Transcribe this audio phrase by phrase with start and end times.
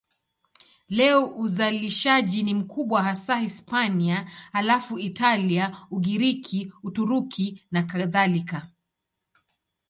[0.89, 8.67] Leo uzalishaji ni mkubwa hasa Hispania, halafu Italia, Ugiriki, Uturuki nakadhalika.